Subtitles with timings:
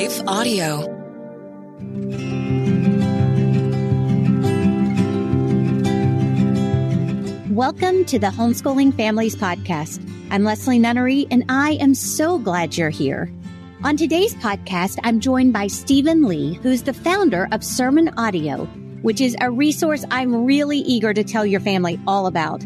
[0.00, 0.78] Life Audio.
[7.50, 10.02] Welcome to the Homeschooling Families Podcast.
[10.30, 13.30] I'm Leslie Nunnery, and I am so glad you're here.
[13.84, 18.64] On today's podcast, I'm joined by Steven Lee, who's the founder of Sermon Audio,
[19.02, 22.64] which is a resource I'm really eager to tell your family all about.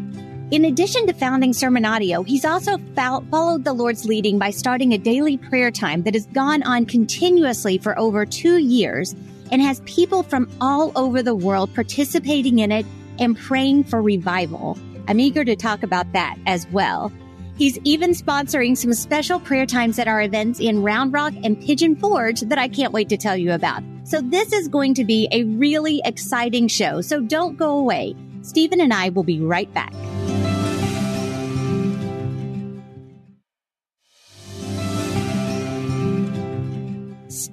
[0.55, 4.97] In addition to founding Sermon Audio, he's also followed the Lord's leading by starting a
[4.97, 9.13] daily prayer time that has gone on continuously for over two years
[9.51, 12.85] and has people from all over the world participating in it
[13.19, 14.77] and praying for revival.
[15.09, 17.11] I'm eager to talk about that as well.
[17.57, 21.97] He's even sponsoring some special prayer times at our events in Round Rock and Pigeon
[21.97, 23.83] Forge that I can't wait to tell you about.
[24.05, 27.01] So this is going to be a really exciting show.
[27.01, 28.15] So don't go away.
[28.41, 29.91] Steven and I will be right back.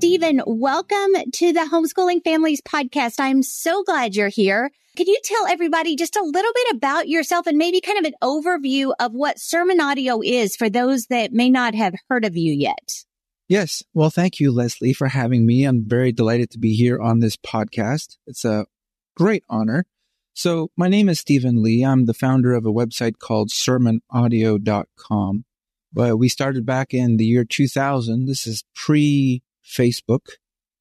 [0.03, 3.21] Steven, welcome to the Homeschooling Families podcast.
[3.21, 4.73] I'm so glad you're here.
[4.97, 8.15] Can you tell everybody just a little bit about yourself and maybe kind of an
[8.21, 12.53] overview of what Sermon Audio is for those that may not have heard of you
[12.53, 13.05] yet?
[13.47, 13.85] Yes.
[13.95, 15.63] Well, thank you, Leslie, for having me.
[15.63, 18.17] I'm very delighted to be here on this podcast.
[18.27, 18.67] It's a
[19.15, 19.87] great honor.
[20.35, 21.85] So my name is Steven Lee.
[21.85, 25.45] I'm the founder of a website called sermonaudio.com.
[25.93, 28.27] But we started back in the year 2000.
[28.27, 30.27] This is pre Facebook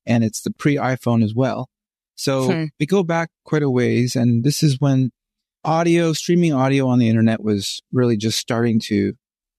[0.05, 1.69] and it's the pre iPhone as well.
[2.15, 2.65] So hmm.
[2.79, 4.15] we go back quite a ways.
[4.15, 5.11] And this is when
[5.63, 9.13] audio, streaming audio on the internet was really just starting to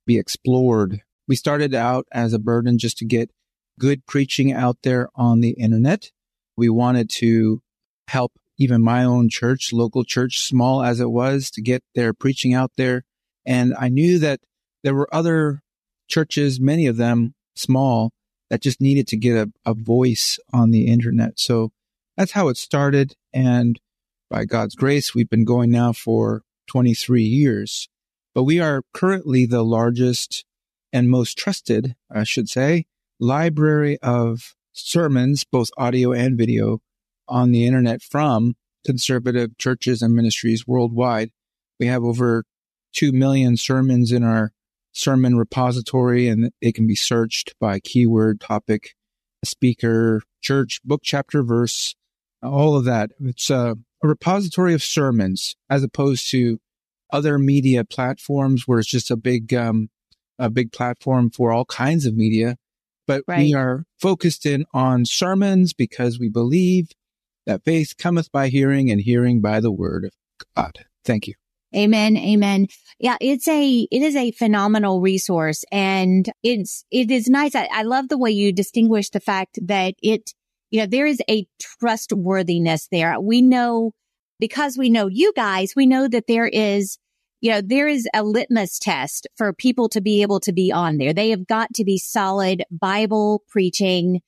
[0.06, 1.00] be explored.
[1.28, 3.30] We started out as a burden just to get
[3.78, 6.10] good preaching out there on the internet.
[6.56, 7.62] We wanted to
[8.08, 12.52] help even my own church, local church, small as it was, to get their preaching
[12.52, 13.02] out there.
[13.46, 14.40] And I knew that
[14.84, 15.62] there were other
[16.08, 18.12] churches, many of them small,
[18.52, 21.40] that just needed to get a, a voice on the internet.
[21.40, 21.72] So
[22.18, 23.14] that's how it started.
[23.32, 23.80] And
[24.28, 27.88] by God's grace, we've been going now for 23 years,
[28.34, 30.44] but we are currently the largest
[30.92, 32.84] and most trusted, I should say,
[33.18, 36.82] library of sermons, both audio and video
[37.26, 41.30] on the internet from conservative churches and ministries worldwide.
[41.80, 42.44] We have over
[42.96, 44.52] 2 million sermons in our
[44.92, 48.94] sermon repository and it can be searched by keyword, topic,
[49.44, 51.94] speaker, church, book, chapter, verse,
[52.42, 53.10] all of that.
[53.20, 56.58] It's a, a repository of sermons as opposed to
[57.10, 59.90] other media platforms where it's just a big, um,
[60.38, 62.56] a big platform for all kinds of media.
[63.06, 63.38] But right.
[63.38, 66.90] we are focused in on sermons because we believe
[67.46, 70.12] that faith cometh by hearing and hearing by the word of
[70.56, 70.86] God.
[71.04, 71.34] Thank you.
[71.74, 72.16] Amen.
[72.16, 72.66] Amen.
[72.98, 77.54] Yeah, it's a, it is a phenomenal resource and it's, it is nice.
[77.54, 80.32] I, I love the way you distinguish the fact that it,
[80.70, 81.46] you know, there is a
[81.80, 83.18] trustworthiness there.
[83.20, 83.92] We know
[84.38, 86.98] because we know you guys, we know that there is,
[87.40, 90.98] you know, there is a litmus test for people to be able to be on
[90.98, 91.12] there.
[91.12, 94.20] They have got to be solid Bible preaching,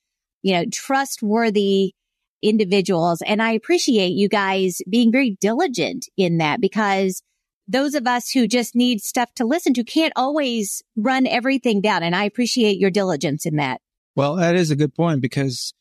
[0.42, 1.94] you know, trustworthy
[2.42, 3.22] individuals.
[3.26, 7.22] And I appreciate you guys being very diligent in that because
[7.66, 12.02] those of us who just need stuff to listen to can't always run everything down.
[12.02, 13.80] And I appreciate your diligence in that.
[14.16, 15.72] Well, that is a good point because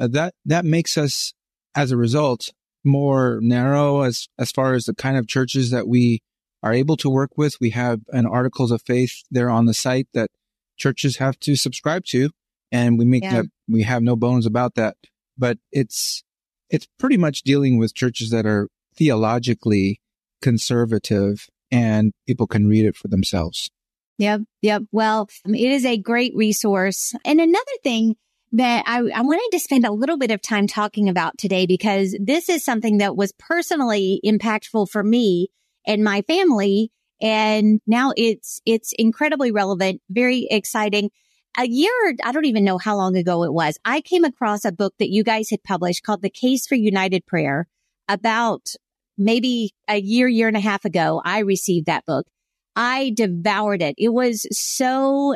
[0.00, 1.34] uh, that, that makes us
[1.74, 2.50] as a result
[2.84, 6.22] more narrow as, as far as the kind of churches that we
[6.62, 7.60] are able to work with.
[7.60, 10.30] We have an articles of faith there on the site that
[10.76, 12.30] churches have to subscribe to.
[12.70, 13.42] And we make yeah.
[13.42, 14.96] that, we have no bones about that,
[15.36, 16.24] but it's,
[16.70, 20.00] it's pretty much dealing with churches that are theologically
[20.42, 23.70] conservative and people can read it for themselves.
[24.18, 24.42] Yep.
[24.60, 24.82] Yep.
[24.92, 27.14] Well, um, it is a great resource.
[27.24, 28.16] And another thing
[28.52, 32.14] that I, I wanted to spend a little bit of time talking about today because
[32.20, 35.48] this is something that was personally impactful for me
[35.86, 36.92] and my family.
[37.22, 41.10] And now it's, it's incredibly relevant, very exciting.
[41.58, 43.78] A year, I don't even know how long ago it was.
[43.84, 47.26] I came across a book that you guys had published called The Case for United
[47.26, 47.68] Prayer
[48.08, 48.74] about
[49.18, 52.26] maybe a year, year and a half ago, I received that book.
[52.74, 53.94] I devoured it.
[53.98, 55.34] It was so,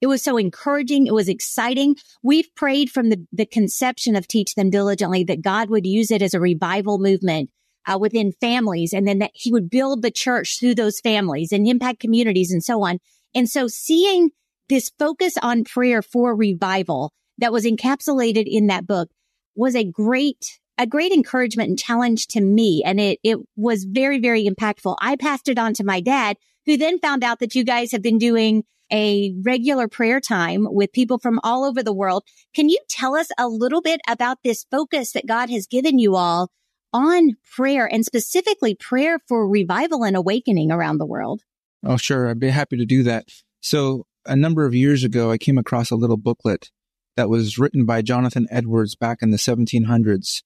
[0.00, 1.06] it was so encouraging.
[1.06, 1.96] It was exciting.
[2.22, 6.22] We've prayed from the, the conception of Teach Them Diligently that God would use it
[6.22, 7.50] as a revival movement
[7.86, 11.66] uh, within families and then that he would build the church through those families and
[11.66, 12.98] impact communities and so on.
[13.34, 14.30] And so seeing
[14.68, 19.10] this focus on prayer for revival that was encapsulated in that book
[19.54, 22.82] was a great a great encouragement and challenge to me.
[22.84, 24.96] And it, it was very, very impactful.
[25.00, 26.36] I passed it on to my dad,
[26.66, 30.92] who then found out that you guys have been doing a regular prayer time with
[30.92, 32.24] people from all over the world.
[32.52, 36.16] Can you tell us a little bit about this focus that God has given you
[36.16, 36.50] all
[36.92, 41.42] on prayer and specifically prayer for revival and awakening around the world?
[41.86, 42.28] Oh, sure.
[42.28, 43.28] I'd be happy to do that.
[43.60, 46.70] So a number of years ago, I came across a little booklet
[47.16, 50.42] that was written by Jonathan Edwards back in the 1700s.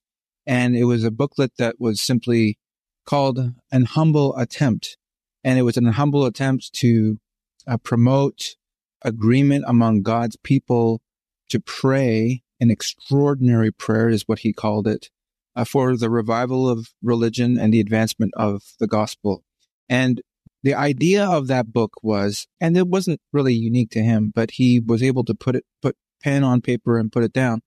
[0.47, 2.57] And it was a booklet that was simply
[3.05, 4.97] called An Humble Attempt.
[5.43, 7.19] And it was an humble attempt to
[7.67, 8.55] uh, promote
[9.03, 11.01] agreement among God's people
[11.49, 15.09] to pray an extraordinary prayer is what he called it
[15.55, 19.43] uh, for the revival of religion and the advancement of the gospel.
[19.87, 20.21] And
[20.63, 24.79] the idea of that book was, and it wasn't really unique to him, but he
[24.79, 27.61] was able to put it, put pen on paper and put it down.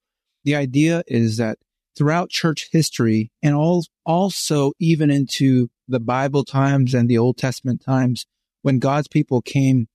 [0.44, 1.58] The idea is that
[2.00, 7.82] throughout church history and all, also even into the Bible times and the Old Testament
[7.84, 8.24] times,
[8.62, 9.86] when God's people came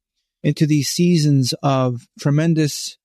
[0.44, 3.00] into these seasons of tremendous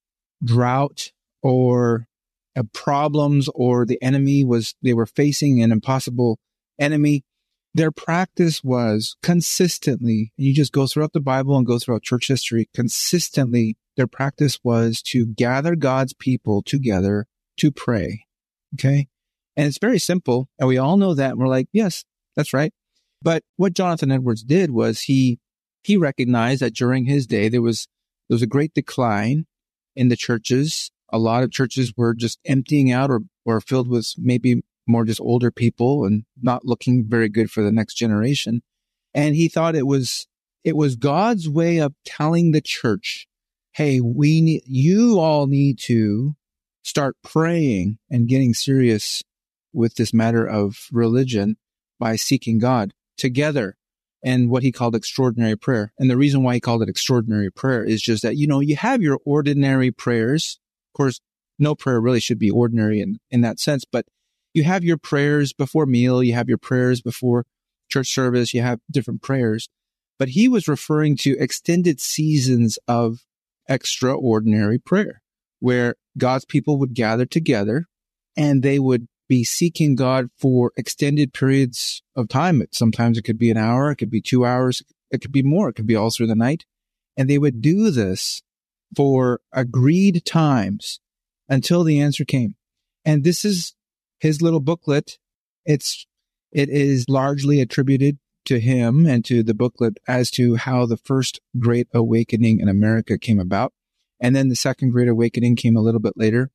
[0.45, 1.13] drought
[1.43, 2.09] or
[2.55, 6.39] uh, problems or the enemy was, they were facing an impossible
[6.79, 7.25] enemy.
[7.73, 12.29] Their practice was consistently, and you just go throughout the Bible and go throughout church
[12.29, 17.27] history, consistently, their practice was to gather God's people together
[17.57, 18.27] to pray.
[18.75, 19.09] Okay.
[19.57, 20.49] And it's very simple.
[20.59, 21.33] And we all know that.
[21.33, 22.05] And we're like, yes,
[22.37, 22.73] that's right.
[23.23, 25.39] But what Jonathan Edwards did was he,
[25.83, 27.87] he recognized that during his day, there was,
[28.29, 29.47] there was a great decline
[29.95, 30.91] in the churches.
[31.13, 35.21] A lot of churches were just emptying out or, or filled with maybe more just
[35.21, 38.63] older people and not looking very good for the next generation.
[39.13, 40.27] And he thought it was,
[40.65, 43.27] it was God's way of telling the church,
[43.73, 46.35] Hey, we need, you all need to
[46.83, 49.23] start praying and getting serious
[49.73, 51.57] with this matter of religion
[51.99, 53.77] by seeking God together
[54.23, 55.93] and what he called extraordinary prayer.
[55.99, 58.77] And the reason why he called it extraordinary prayer is just that, you know, you
[58.77, 60.59] have your ordinary prayers.
[60.93, 61.21] Of course,
[61.59, 64.07] no prayer really should be ordinary in, in that sense, but
[64.53, 66.23] you have your prayers before meal.
[66.23, 67.47] You have your prayers before
[67.89, 68.53] church service.
[68.53, 69.69] You have different prayers,
[70.19, 73.25] but he was referring to extended seasons of
[73.69, 75.23] extraordinary prayer
[75.61, 77.87] where God's people would gather together
[78.37, 82.63] and they would be seeking God for extended periods of time.
[82.73, 85.69] Sometimes it could be an hour, it could be two hours, it could be more,
[85.69, 86.65] it could be all through the night.
[87.17, 88.43] And they would do this
[88.97, 91.01] for agreed times
[91.49, 92.57] until the answer came.
[93.05, 93.75] And this is
[94.19, 95.19] his little booklet.
[95.65, 96.07] It's,
[96.53, 101.41] it is largely attributed to him and to the booklet as to how the first
[101.59, 103.73] great awakening in America came about.
[104.21, 106.51] And then the second great awakening came a little bit later.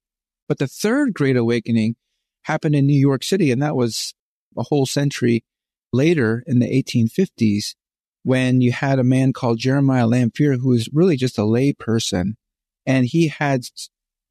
[0.47, 1.95] But the third great awakening
[2.43, 3.51] happened in New York City.
[3.51, 4.13] And that was
[4.57, 5.43] a whole century
[5.91, 7.75] later in the 1850s
[8.23, 12.37] when you had a man called Jeremiah Lanphier, who was really just a lay person.
[12.85, 13.65] And he had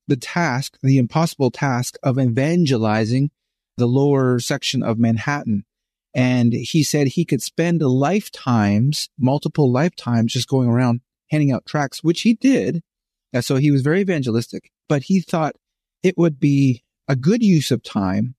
[0.06, 3.30] the task, the impossible task of evangelizing
[3.76, 5.64] the lower section of Manhattan.
[6.14, 12.04] And he said he could spend lifetimes, multiple lifetimes, just going around handing out tracts,
[12.04, 12.82] which he did.
[13.34, 15.56] And so he was very evangelistic, but he thought
[16.04, 18.36] it would be a good use of time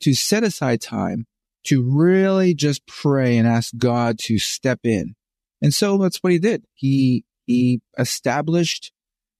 [0.00, 1.26] to set aside time
[1.64, 5.14] to really just pray and ask God to step in.
[5.60, 6.64] And so that's what he did.
[6.72, 8.90] He, he established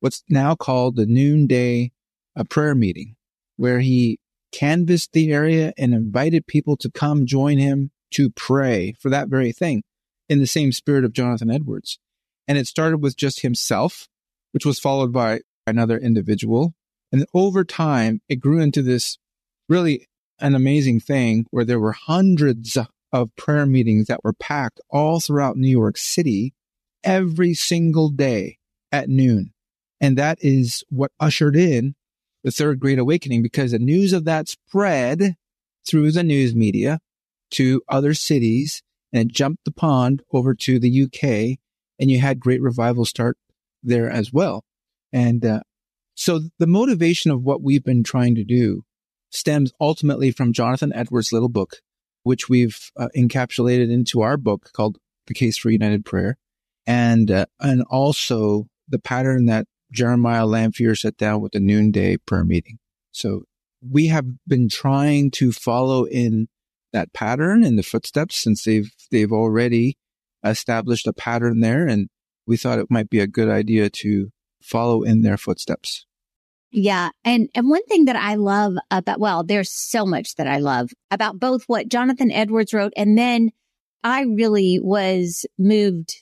[0.01, 1.91] what's now called the noonday
[2.37, 3.17] a uh, prayer meeting
[3.57, 4.21] where he
[4.53, 9.53] canvassed the area and invited people to come join him to pray for that very
[9.53, 9.83] thing
[10.29, 11.99] in the same spirit of Jonathan Edwards.
[12.47, 14.09] And it started with just himself
[14.53, 16.75] which was followed by another individual.
[17.13, 19.19] And over time, it grew into this
[19.69, 20.07] really
[20.41, 22.79] an amazing thing where there were hundreds
[23.13, 26.55] of prayer meetings that were packed all throughout New York City
[27.03, 28.59] every single day
[28.93, 29.53] at noon.
[30.01, 31.95] And that is what ushered in
[32.45, 35.35] the third great awakening because the news of that spread
[35.89, 37.01] through the news media
[37.51, 41.59] to other cities and it jumped the pond over to the UK
[41.99, 43.37] and you had great revival start
[43.89, 44.65] there as well.
[45.13, 45.61] And uh,
[46.15, 48.85] so the motivation of what we've been trying to do
[49.31, 51.77] stems ultimately from Jonathan Edwards' little book,
[52.23, 56.37] which we've uh, encapsulated into our book called The Case for United Prayer,
[56.87, 62.45] and uh, and also the pattern that Jeremiah Lanphier set down with the noonday prayer
[62.45, 62.79] meeting.
[63.13, 63.43] So
[63.81, 66.49] we have been trying to follow in
[66.93, 69.97] that pattern in the footsteps since they've they've already
[70.45, 72.09] established a pattern there and
[72.49, 76.07] we thought it might be a good idea to follow in their footsteps.
[76.71, 77.11] Yeah.
[77.25, 80.91] And, and one thing that I love about, well, there's so much that I love
[81.11, 82.93] about both what Jonathan Edwards wrote.
[82.97, 83.51] And then
[84.03, 86.17] I really was moved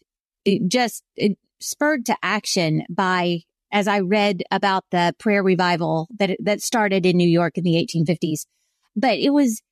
[0.44, 1.30] eh, just eh,
[1.60, 3.40] spurred to action by,
[3.72, 7.74] as I read about the prayer revival that, that started in New York in the
[7.74, 8.46] 1850s.
[8.94, 9.62] But it was,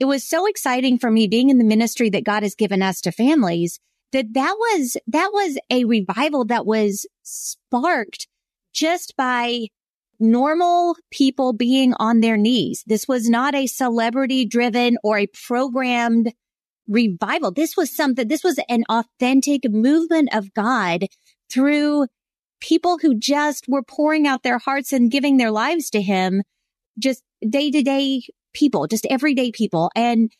[0.00, 3.00] it was so exciting for me being in the ministry that God has given us
[3.02, 3.78] to families
[4.14, 8.28] that that was, that was a revival that was sparked
[8.72, 9.66] just by
[10.20, 12.84] normal people being on their knees.
[12.86, 16.32] This was not a celebrity driven or a programmed
[16.86, 17.50] revival.
[17.50, 21.06] This was something, this was an authentic movement of God
[21.50, 22.06] through
[22.60, 26.42] people who just were pouring out their hearts and giving their lives to him,
[26.98, 29.90] just day to day people, just everyday people.
[29.96, 30.30] And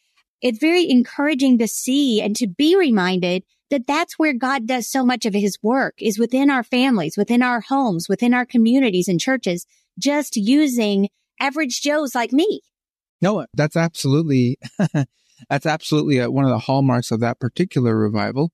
[0.40, 5.04] it's very encouraging to see and to be reminded that that's where God does so
[5.04, 9.20] much of his work is within our families, within our homes, within our communities and
[9.20, 9.66] churches,
[9.98, 11.08] just using
[11.40, 12.60] average Joes like me.
[13.20, 14.58] No, that's absolutely,
[15.48, 18.50] that's absolutely a, one of the hallmarks of that particular revival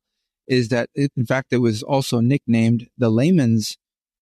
[0.47, 3.77] is that it, in fact, it was also nicknamed the layman's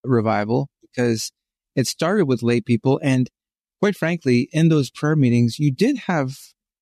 [0.04, 1.32] revival because
[1.74, 3.00] it started with lay people.
[3.02, 3.30] And
[3.80, 6.38] quite frankly, in those prayer meetings, you did have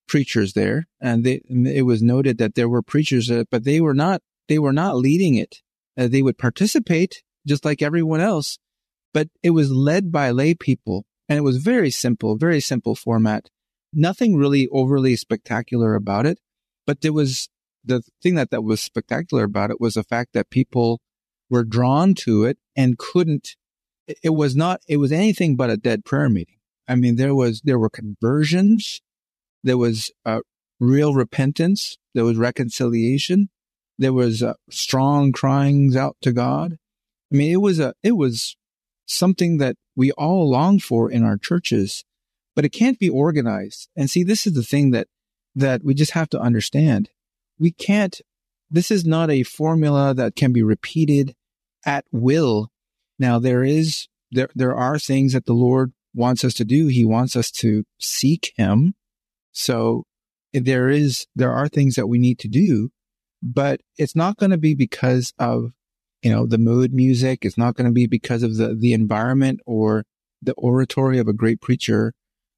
[0.06, 3.94] preachers there and they, it was noted that there were preachers, uh, but they were
[3.94, 5.62] not, they were not leading it.
[5.96, 8.58] Uh, they would participate just like everyone else,
[9.14, 13.48] but it was led by lay people and it was very simple, very simple format.
[13.92, 16.38] Nothing really overly spectacular about it,
[16.86, 17.48] but there was
[17.84, 21.00] the thing that, that was spectacular about it was the fact that people
[21.48, 23.56] were drawn to it and couldn't,
[24.22, 26.56] it was not, it was anything but a dead prayer meeting.
[26.88, 29.00] I mean, there was, there were conversions.
[29.66, 30.42] There was uh,
[30.78, 31.96] real repentance.
[32.14, 33.48] There was reconciliation.
[33.98, 36.76] There was uh, strong cryings out to God.
[37.32, 38.56] I mean, it was a, it was
[39.06, 42.04] something that we all long for in our churches,
[42.54, 43.88] but it can't be organized.
[43.96, 45.08] And see, this is the thing that,
[45.56, 47.10] that we just have to understand.
[47.58, 48.20] We can't,
[48.70, 51.34] this is not a formula that can be repeated
[51.84, 52.68] at will.
[53.18, 56.86] Now there is, there, there are things that the Lord wants us to do.
[56.86, 58.94] He wants us to seek him.
[59.56, 60.04] So
[60.52, 62.90] there is, there are things that we need to do,
[63.42, 65.72] but it's not going to be because of,
[66.22, 67.42] you know, the mood music.
[67.42, 70.04] It's not going to be because of the, the environment or
[70.42, 72.12] the oratory of a great preacher.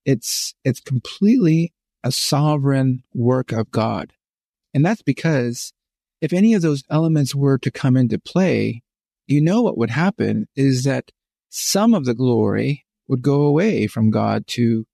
[0.05, 4.13] It's, it's completely a sovereign work of God.
[4.75, 5.73] And that's because
[6.21, 8.83] if any of those elements were to come into play,
[9.29, 11.13] you know what would happen is that
[11.49, 14.85] some of the glory would go away from God to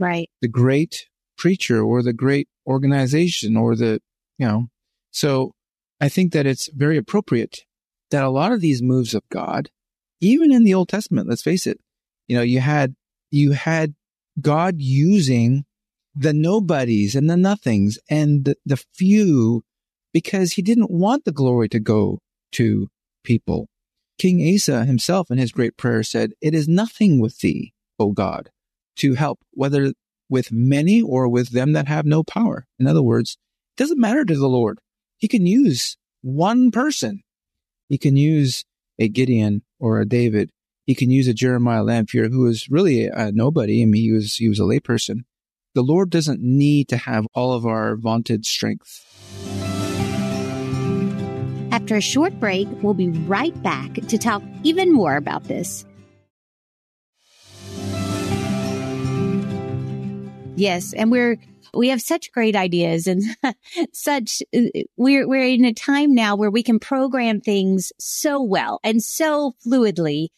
[0.00, 0.28] right.
[0.40, 4.00] the great preacher or the great organization or the,
[4.38, 4.66] you know,
[5.10, 5.52] so
[6.00, 7.60] I think that it's very appropriate
[8.10, 9.70] that a lot of these moves of God,
[10.20, 11.78] even in the Old Testament, let's face it,
[12.28, 12.94] you know, you had,
[13.30, 13.94] you had
[14.40, 15.64] God using
[16.14, 19.62] the nobodies and the nothings and the, the few
[20.12, 22.18] because he didn't want the glory to go
[22.52, 22.88] to
[23.24, 23.68] people.
[24.18, 28.50] King Asa himself in his great prayer said, It is nothing with thee, O God,
[28.96, 29.92] to help, whether
[30.32, 32.66] with many or with them that have no power.
[32.78, 33.36] In other words,
[33.76, 34.78] it doesn't matter to the Lord.
[35.18, 37.22] He can use one person.
[37.90, 38.64] He can use
[38.98, 40.50] a Gideon or a David.
[40.86, 43.82] He can use a Jeremiah Lanphier who was really a nobody.
[43.82, 45.24] I mean, he was, he was a layperson.
[45.74, 49.06] The Lord doesn't need to have all of our vaunted strength.
[51.72, 55.84] After a short break, we'll be right back to talk even more about this.
[60.56, 61.38] Yes, and we're
[61.74, 63.22] we have such great ideas and
[63.92, 64.42] such
[64.96, 69.54] we're we're in a time now where we can program things so well and so
[69.66, 70.28] fluidly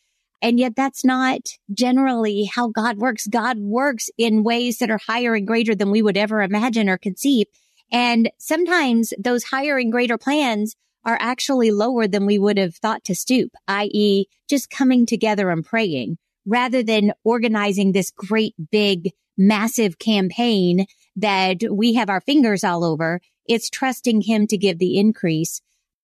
[0.45, 1.41] and yet that's not
[1.73, 3.27] generally how God works.
[3.27, 6.99] God works in ways that are higher and greater than we would ever imagine or
[6.99, 7.47] conceive.
[7.91, 13.05] And sometimes those higher and greater plans are actually lower than we would have thought
[13.05, 14.27] to stoop, i.e.
[14.47, 20.87] just coming together and praying rather than organizing this great, big, massive campaign
[21.17, 23.21] that we have our fingers all over.
[23.47, 25.61] It's trusting him to give the increase.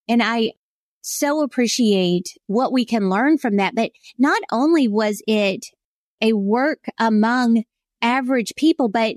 [0.08, 0.52] And I
[1.02, 3.74] so appreciate what we can learn from that.
[3.74, 5.66] But not only was it
[6.20, 7.64] a work among
[8.02, 9.16] average people, but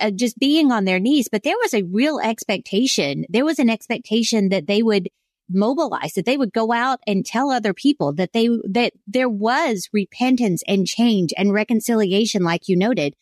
[0.00, 3.24] uh, just being on their knees, but there was a real expectation.
[3.28, 5.08] There was an expectation that they would
[5.48, 9.88] mobilize, that they would go out and tell other people that they, that there was
[9.92, 13.14] repentance and change and reconciliation, like you noted.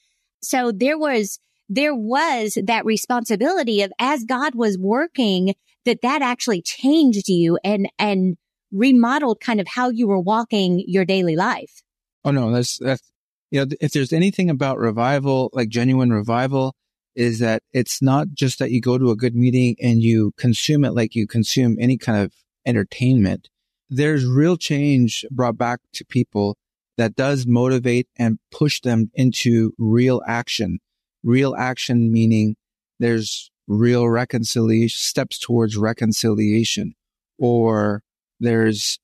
[0.43, 6.63] So there was, there was that responsibility of as God was working, that that actually
[6.63, 8.37] changed you and, and
[8.71, 11.83] remodeled kind of how you were walking your daily life.
[12.25, 13.03] Oh no, that's, that's,
[13.51, 16.75] you know, if there's anything about revival, like genuine revival,
[17.15, 20.85] is that it's not just that you go to a good meeting and you consume
[20.85, 22.33] it like you consume any kind of
[22.65, 23.49] entertainment.
[23.91, 26.57] there's real change brought back to people
[26.99, 30.79] that does motivate and push them into real action.
[31.23, 32.57] Real action meaning
[32.99, 36.95] there's real reconciliation, steps towards reconciliation,
[37.39, 38.03] or
[38.41, 38.99] there's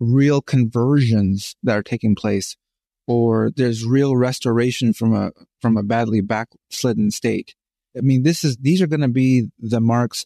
[0.00, 2.56] real conversions that are taking place,
[3.06, 7.54] or there's real restoration from a, from a badly backslidden state.
[7.96, 10.24] I mean, this is, these are going to be the marks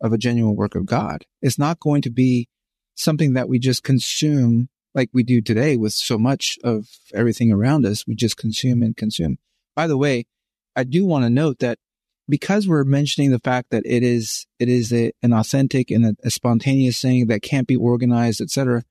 [0.00, 1.24] of a genuine work of God.
[1.42, 2.48] It's not going to be
[2.94, 7.86] something that we just consume like we do today with so much of everything around
[7.86, 8.04] us.
[8.04, 9.38] We just consume and consume.
[9.76, 10.26] By the way,
[10.74, 11.78] I do want to note that
[12.28, 16.14] because we're mentioning the fact that it is it is a, an authentic and a,
[16.24, 18.82] a spontaneous thing that can't be organized, etc.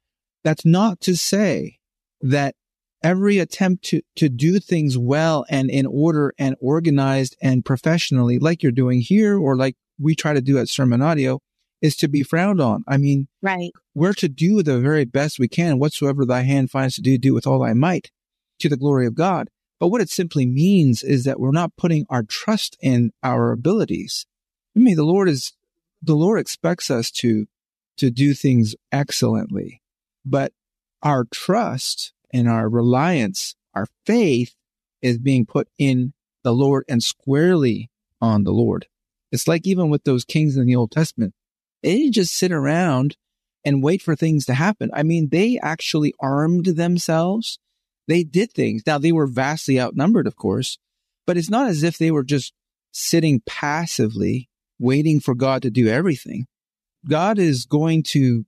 [0.46, 1.78] That's not to say
[2.22, 2.56] that
[3.04, 8.64] every attempt to to do things well and in order and organized and professionally, like
[8.64, 11.42] you're doing here, or like we try to do at Sermon Audio,
[11.82, 12.84] is to be frowned on.
[12.88, 13.72] I mean, right.
[13.94, 17.34] We're to do the very best we can, whatsoever thy hand finds to do, do
[17.34, 18.12] with all thy might
[18.60, 19.50] to the glory of God.
[19.80, 24.26] But what it simply means is that we're not putting our trust in our abilities.
[24.76, 25.54] I mean, the Lord is,
[26.02, 27.48] the Lord expects us to,
[27.98, 29.82] to do things excellently,
[30.26, 30.54] but
[31.04, 34.56] our trust and our reliance, our faith
[35.02, 37.90] is being put in the Lord and squarely
[38.22, 38.88] on the Lord.
[39.32, 41.34] It's like even with those kings in the Old Testament,
[41.84, 43.16] they didn't just sit around
[43.66, 44.90] and wait for things to happen.
[44.94, 47.60] I mean, they actually armed themselves
[48.08, 48.84] they did things.
[48.88, 50.78] Now they were vastly outnumbered, of course,
[51.26, 52.54] but it's not as if they were just
[52.92, 56.48] sitting passively waiting for God to do everything.
[57.08, 58.46] God is going to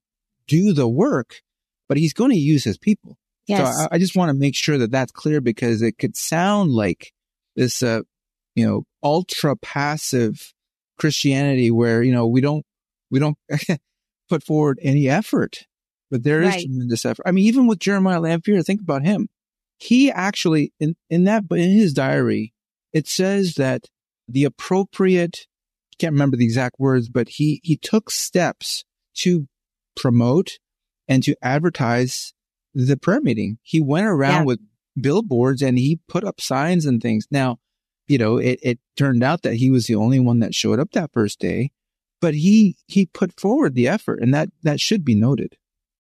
[0.47, 1.41] do the work,
[1.87, 3.17] but he's going to use his people.
[3.47, 3.75] Yes.
[3.75, 6.71] So I, I just want to make sure that that's clear because it could sound
[6.71, 7.11] like
[7.55, 8.01] this, uh,
[8.55, 10.53] you know, ultra passive
[10.97, 12.65] Christianity where, you know, we don't,
[13.11, 13.37] we don't
[14.29, 15.65] put forward any effort,
[16.11, 16.65] but there is right.
[16.65, 17.23] tremendous effort.
[17.25, 19.29] I mean, even with Jeremiah Lanphier, think about him
[19.79, 22.53] he actually in, in that in his diary
[22.93, 23.85] it says that
[24.27, 25.47] the appropriate
[25.97, 28.83] can't remember the exact words but he he took steps
[29.15, 29.47] to
[29.95, 30.59] promote
[31.07, 32.33] and to advertise
[32.73, 34.43] the prayer meeting he went around yeah.
[34.43, 34.59] with
[34.99, 37.57] billboards and he put up signs and things now
[38.07, 40.91] you know it, it turned out that he was the only one that showed up
[40.91, 41.71] that first day
[42.21, 45.57] but he he put forward the effort and that that should be noted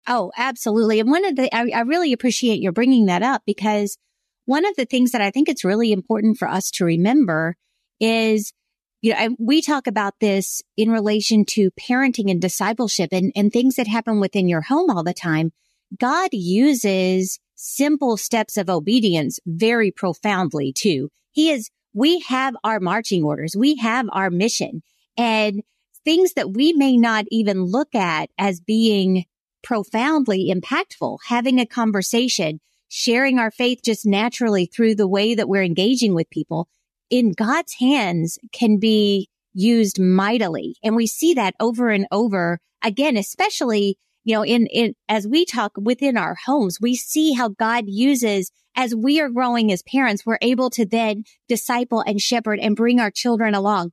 [0.08, 1.00] Oh, absolutely.
[1.00, 3.98] And one of the, I, I really appreciate your bringing that up because
[4.46, 7.56] one of the things that I think it's really important for us to remember
[8.00, 8.54] is,
[9.02, 13.52] you know, I, we talk about this in relation to parenting and discipleship and, and
[13.52, 15.52] things that happen within your home all the time.
[16.00, 21.10] God uses simple steps of obedience very profoundly too.
[21.32, 23.56] He is, we have our marching orders.
[23.58, 24.84] We have our mission
[25.18, 25.64] and
[26.06, 29.26] things that we may not even look at as being
[29.64, 31.18] profoundly impactful.
[31.26, 36.30] Having a conversation, sharing our faith just naturally through the way that we're engaging with
[36.30, 36.70] people
[37.10, 40.76] in God's hands can be used mightily.
[40.84, 45.46] And we see that over and over again, especially, you know, in, in, as we
[45.46, 50.26] talk within our homes, we see how God uses as we are growing as parents,
[50.26, 53.92] we're able to then disciple and shepherd and bring our children along.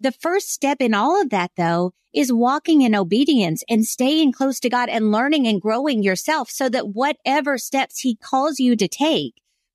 [0.00, 4.60] The first step in all of that though is walking in obedience and staying close
[4.60, 8.88] to God and learning and growing yourself so that whatever steps he calls you to
[8.88, 9.34] take,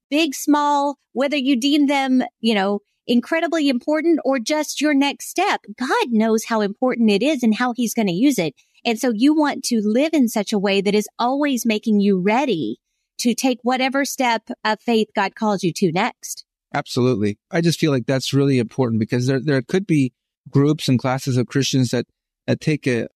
[0.09, 5.61] big, small, whether you deem them, you know, incredibly important or just your next step,
[5.77, 8.55] God knows how important it is and how he's going to use it.
[8.85, 12.19] And so you want to live in such a way that is always making you
[12.19, 12.79] ready
[13.19, 16.45] to take whatever step of faith God calls you to next.
[16.73, 17.37] Absolutely.
[17.51, 20.13] I just feel like that's really important because there, there could be
[20.49, 22.05] groups and classes of Christians that,
[22.47, 23.07] that take a,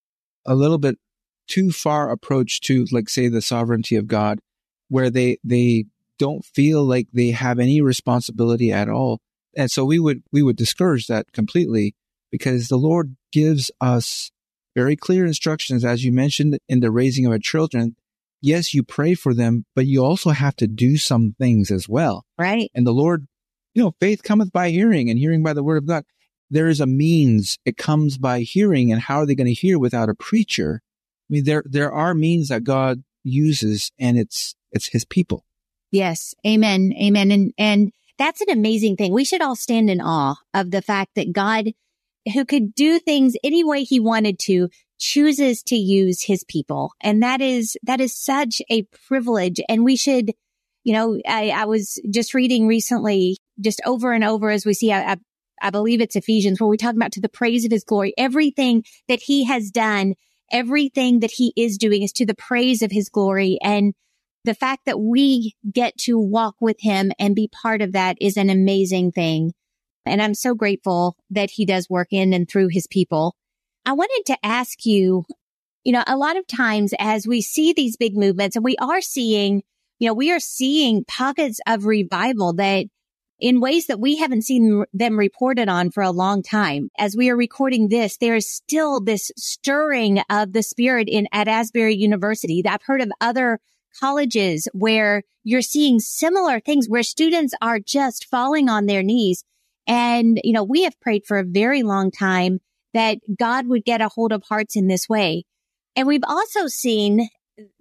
[0.46, 0.98] a little bit
[1.48, 4.40] too far approach to, like, say, the sovereignty of God,
[4.90, 5.86] where they, they
[6.20, 9.22] don't feel like they have any responsibility at all.
[9.56, 11.96] And so we would, we would discourage that completely
[12.32, 14.32] because the Lord gives us
[14.76, 17.96] very clear instructions, as you mentioned in the raising of our children.
[18.42, 22.26] Yes, you pray for them, but you also have to do some things as well.
[22.38, 22.70] Right.
[22.76, 23.28] And the Lord
[23.78, 26.04] you know, faith cometh by hearing and hearing by the word of God.
[26.50, 27.60] There is a means.
[27.64, 28.92] It comes by hearing.
[28.92, 30.82] And how are they going to hear without a preacher?
[30.82, 35.46] I mean, there, there are means that God uses and it's, it's his people.
[35.92, 36.34] Yes.
[36.46, 36.92] Amen.
[37.00, 37.30] Amen.
[37.30, 39.14] And, and that's an amazing thing.
[39.14, 41.68] We should all stand in awe of the fact that God,
[42.34, 46.94] who could do things any way he wanted to, chooses to use his people.
[47.00, 49.62] And that is, that is such a privilege.
[49.70, 50.32] And we should,
[50.84, 54.92] you know, I, I was just reading recently just over and over as we see,
[54.92, 55.18] I, I,
[55.62, 58.84] I believe it's Ephesians where we talk about to the praise of his glory, everything
[59.08, 60.16] that he has done
[60.52, 63.58] everything that he is doing is to the praise of his glory.
[63.62, 63.94] And
[64.44, 68.38] the fact that we get to walk with him and be part of that is
[68.38, 69.54] an amazing thing.
[70.06, 73.36] And I'm so grateful that he does work in and through his people.
[73.86, 75.26] I wanted to ask you,
[75.84, 79.02] you know, a lot of times as we see these big movements and we are
[79.02, 79.64] seeing,
[80.00, 82.86] you know, we are seeing pockets of revival that
[83.40, 86.90] in ways that we haven't seen them reported on for a long time.
[86.98, 91.48] As we are recording this, there is still this stirring of the spirit in at
[91.48, 92.64] Asbury University.
[92.66, 93.60] I've heard of other
[94.00, 99.44] colleges where you're seeing similar things where students are just falling on their knees.
[99.88, 102.60] And, you know, we have prayed for a very long time
[102.94, 105.46] that God would get a hold of hearts in this way.
[105.96, 107.30] And we've also seen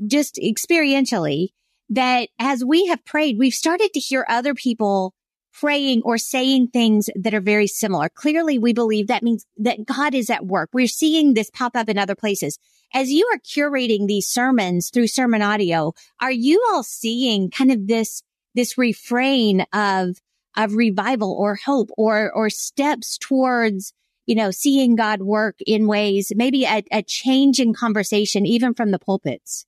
[0.07, 1.49] just experientially
[1.91, 5.15] that as we have prayed, we've started to hear other people
[5.61, 8.09] praying or saying things that are very similar.
[8.09, 10.71] Clearly, we believe that means that God is at work.
[10.73, 12.59] We're seeing this pop up in other places.
[12.95, 17.87] As you are curating these sermons through sermon audio, are you all seeing kind of
[17.87, 18.23] this,
[18.55, 20.21] this refrain of,
[20.57, 23.93] of revival or hope or, or steps towards,
[24.27, 28.91] you know, seeing God work in ways, maybe a, a change in conversation, even from
[28.91, 29.67] the pulpits?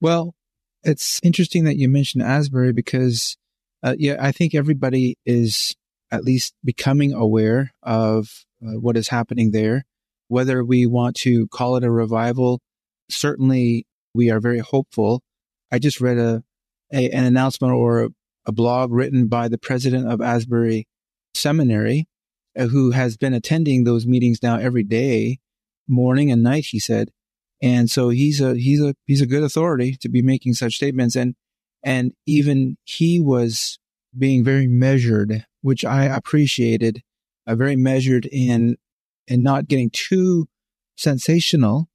[0.00, 0.34] Well,
[0.82, 3.36] it's interesting that you mentioned Asbury because
[3.82, 5.74] uh, yeah, I think everybody is
[6.10, 9.84] at least becoming aware of uh, what is happening there.
[10.28, 12.60] Whether we want to call it a revival,
[13.10, 15.22] certainly we are very hopeful.
[15.70, 16.42] I just read a,
[16.92, 18.08] a an announcement or a,
[18.46, 20.86] a, blog written by the president of Asbury
[21.34, 22.06] Seminary,
[22.56, 25.38] uh, who has been attending those meetings now every day,
[25.88, 26.66] morning and night.
[26.70, 27.10] He said,
[27.62, 31.16] and so he's a he's a he's a good authority to be making such statements.
[31.16, 31.34] And
[31.84, 33.78] and even he was
[34.16, 37.02] being very measured, which I appreciated,
[37.46, 38.76] uh, very measured in,
[39.26, 40.48] in not getting too
[40.96, 41.88] sensational.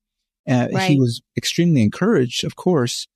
[0.49, 0.91] Uh, right.
[0.91, 3.07] He was extremely encouraged, of course,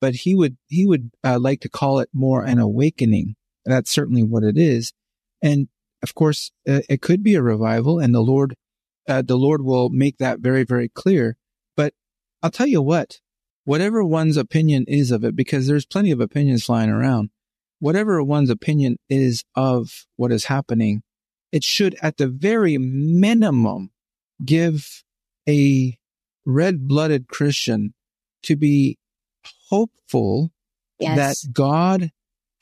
[0.00, 3.36] but he would, he would uh, like to call it more an awakening.
[3.64, 4.92] That's certainly what it is.
[5.42, 5.68] And
[6.02, 8.54] of course, uh, it could be a revival and the Lord,
[9.08, 11.36] uh, the Lord will make that very, very clear.
[11.76, 11.94] But
[12.42, 13.20] I'll tell you what,
[13.70, 17.30] whatever one's opinion is of it, because there's plenty of opinions flying around,
[17.78, 21.02] whatever one's opinion is of what is happening,
[21.52, 23.92] it should at the very minimum
[24.44, 25.04] give
[25.48, 25.96] a
[26.44, 27.94] red blooded Christian
[28.42, 28.98] to be
[29.68, 30.50] hopeful
[30.98, 31.16] yes.
[31.16, 32.10] that God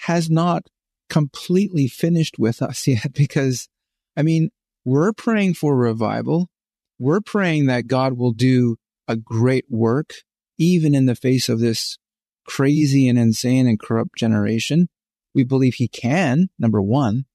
[0.01, 0.65] has not
[1.09, 3.15] completely finished with us yet.
[3.15, 3.67] Because,
[4.15, 4.51] I mean,
[4.85, 6.51] we're praying for revival.
[6.99, 8.77] We're praying that God will do
[9.09, 10.13] a great work
[10.59, 11.99] even in the face of this
[12.47, 14.89] crazy and insane and corrupt generation.
[15.35, 17.27] We believe he can, number one,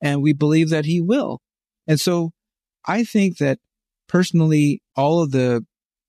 [0.00, 1.40] and we believe that he will.
[1.86, 2.32] And so
[2.86, 3.58] I think that
[4.08, 5.64] personally, all of the,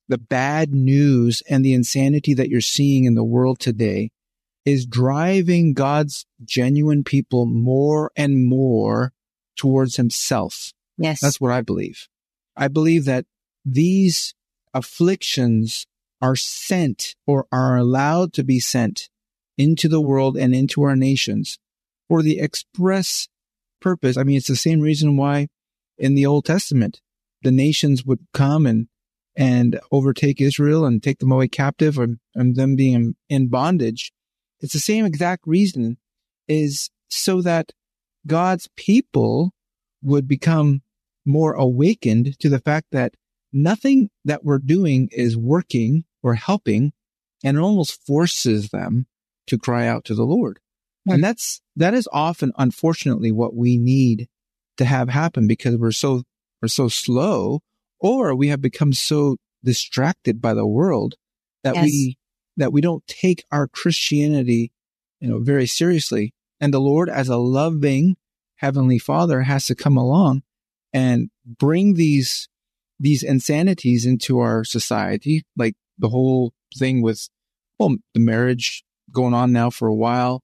[0.08, 4.10] the bad news and the insanity that you're seeing in the world today
[4.66, 9.12] is driving God's genuine people more and more
[9.58, 10.72] towards himself.
[10.98, 11.20] Yes.
[11.20, 12.08] That's what I believe.
[12.56, 13.26] I believe that
[13.66, 14.34] these
[14.74, 15.86] afflictions
[16.24, 19.10] are sent or are allowed to be sent
[19.58, 21.60] into the world and into our nations
[22.08, 23.28] for the express
[23.82, 24.16] purpose.
[24.16, 25.50] I mean, it's the same reason why
[25.98, 27.02] in the Old Testament,
[27.42, 28.88] the nations would come and,
[29.36, 34.14] and overtake Israel and take them away captive and, and them being in bondage.
[34.62, 35.98] It's the same exact reason
[36.48, 37.74] is so that
[38.26, 39.52] God's people
[40.02, 40.84] would become
[41.26, 43.16] more awakened to the fact that
[43.52, 46.94] nothing that we're doing is working or helping
[47.44, 49.06] and it almost forces them
[49.48, 50.60] to cry out to the Lord.
[51.06, 51.22] And hmm.
[51.22, 54.30] that's, that is often, unfortunately, what we need
[54.78, 56.24] to have happen because we're so,
[56.62, 57.62] we're so slow
[58.00, 61.16] or we have become so distracted by the world
[61.64, 61.84] that yes.
[61.86, 62.18] we,
[62.58, 64.72] that we don't take our Christianity,
[65.20, 66.34] you know, very seriously.
[66.60, 68.16] And the Lord as a loving
[68.56, 70.44] heavenly father has to come along
[70.94, 72.48] and bring these,
[73.00, 77.30] these insanities into our society, like the whole thing with,
[77.80, 80.42] well, the marriage going on now for a while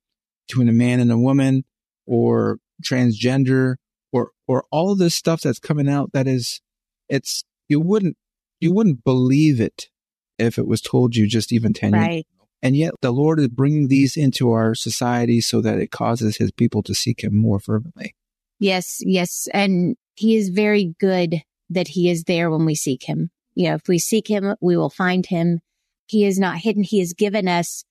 [0.48, 1.64] between a man and a woman
[2.06, 3.76] or transgender
[4.12, 6.62] or, or all of this stuff that's coming out that is,
[7.08, 8.18] it's, you wouldn't,
[8.60, 9.90] you wouldn't believe it
[10.38, 12.12] if it was told you just even 10 right.
[12.12, 12.48] years ago.
[12.62, 16.52] And yet the Lord is bringing these into our society so that it causes his
[16.52, 18.16] people to seek him more fervently.
[18.60, 19.48] Yes, yes.
[19.54, 23.32] And he is very good that he is there when we seek him.
[23.56, 25.60] You know, if we seek him, we will find him.
[26.06, 26.84] He is not hidden.
[26.84, 27.84] He has given us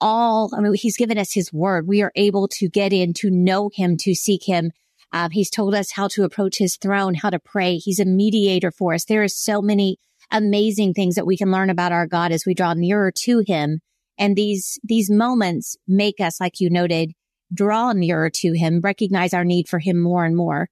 [0.00, 1.88] all, I mean, he's given us his word.
[1.88, 4.72] We are able to get in to know him, to seek him.
[5.12, 7.76] Um, he's told us how to approach his throne, how to pray.
[7.76, 9.04] He's a mediator for us.
[9.04, 9.98] There are so many
[10.30, 13.80] amazing things that we can learn about our God as we draw nearer to him.
[14.18, 17.12] And these, these moments make us, like you noted,
[17.52, 20.68] draw nearer to him, recognize our need for him more and more.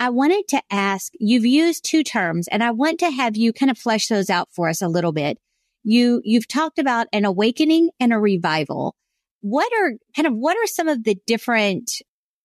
[0.00, 3.70] I wanted to ask, you've used two terms and I want to have you kind
[3.70, 5.38] of flesh those out for us a little bit.
[5.82, 8.96] You, you've talked about an awakening and a revival.
[9.40, 11.92] What are kind of, what are some of the different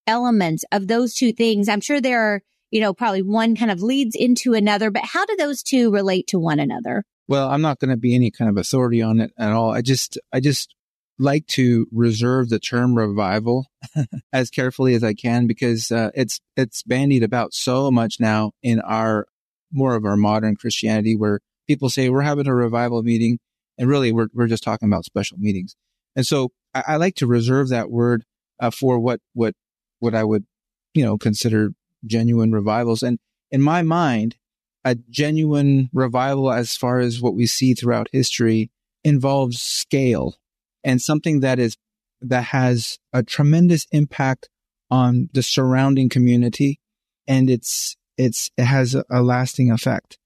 [0.06, 1.70] elements of those two things?
[1.70, 5.26] I'm sure there are, you know, probably one kind of leads into another, but how
[5.26, 7.04] do those two relate to one another?
[7.28, 9.72] Well, I'm not going to be any kind of authority on it at all.
[9.72, 10.76] I just, I just
[11.20, 13.68] like to reserve the term revival
[14.34, 18.80] as carefully as I can because uh, it's it's bandied about so much now in
[18.80, 19.28] our
[19.72, 23.38] more of our modern Christianity where people say we're having a revival meeting
[23.78, 25.76] and really we're we're just talking about special meetings.
[26.16, 28.24] And so I, I like to reserve that word
[28.60, 29.54] uh, for what what
[30.00, 30.46] what I would
[30.94, 31.72] you know consider
[32.06, 33.04] genuine revivals.
[33.04, 33.20] And
[33.52, 34.38] in my mind,
[34.86, 38.72] a genuine revival, as far as what we see throughout history,
[39.04, 40.36] involves scale
[40.84, 41.78] and something that is
[42.22, 44.50] that has a tremendous impact
[44.92, 46.80] on the surrounding community
[47.28, 50.18] and it's it's it has a, lasting effect.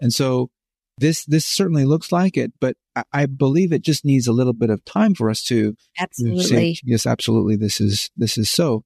[0.00, 0.50] And so
[0.98, 4.52] this this certainly looks like it but I, I, believe it just needs a little
[4.52, 8.84] bit of time for us to absolutely say, yes absolutely this is this is so.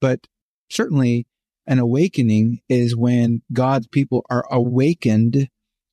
[0.00, 0.26] But
[0.70, 1.26] certainly
[1.66, 5.48] an awakening is when god's people are awakened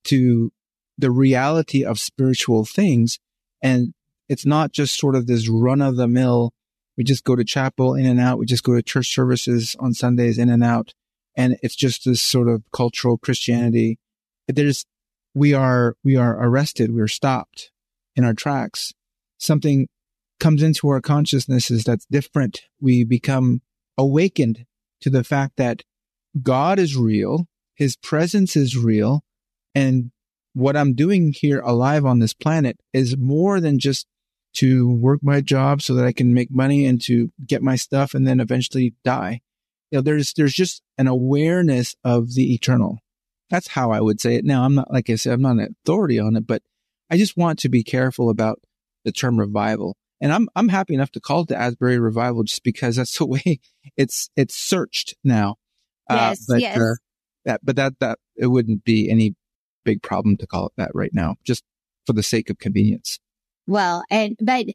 [0.05, 0.51] to
[0.97, 3.19] the reality of spiritual things
[3.61, 3.93] and
[4.29, 6.53] it's not just sort of this run of the mill.
[6.97, 8.37] We just go to chapel in and out.
[8.37, 10.93] We just go to church services on Sundays in and out.
[11.35, 13.97] And it's just this sort of cultural Christianity.
[14.47, 14.85] There's,
[15.33, 16.93] we are, we are arrested.
[16.93, 17.71] We're stopped
[18.15, 18.93] in our tracks.
[19.37, 19.87] Something
[20.39, 22.61] comes into our consciousnesses that's different.
[22.79, 23.61] We become
[23.97, 24.65] awakened
[25.01, 25.83] to the fact that
[26.41, 27.47] God is real.
[27.75, 29.23] His presence is real.
[29.73, 30.11] And
[30.53, 34.07] what I'm doing here alive on this planet is more than just
[34.55, 38.13] to work my job so that I can make money and to get my stuff
[38.13, 39.41] and then eventually die.
[39.91, 42.99] You know, there's, there's just an awareness of the eternal.
[43.49, 44.45] That's how I would say it.
[44.45, 46.61] Now, I'm not, like I said, I'm not an authority on it, but
[47.09, 48.59] I just want to be careful about
[49.05, 49.97] the term revival.
[50.21, 53.25] And I'm, I'm happy enough to call it the Asbury revival just because that's the
[53.27, 53.59] way
[53.97, 55.55] it's, it's searched now.
[56.09, 56.41] Uh, yes.
[56.41, 56.77] Uh, but, yes.
[56.77, 56.95] Uh,
[57.45, 59.35] that, but that, that, it wouldn't be any
[59.85, 61.63] big problem to call it that right now, just
[62.05, 63.19] for the sake of convenience.
[63.69, 64.65] Well, and, but,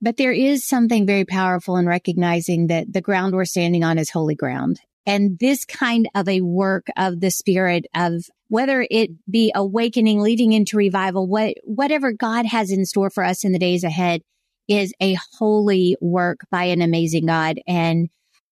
[0.00, 4.08] but there is something very powerful in recognizing that the ground we're standing on is
[4.08, 4.78] holy ground.
[5.04, 10.52] And this kind of a work of the spirit of whether it be awakening, leading
[10.52, 14.22] into revival, what, whatever God has in store for us in the days ahead
[14.68, 17.58] is a holy work by an amazing God.
[17.66, 18.10] And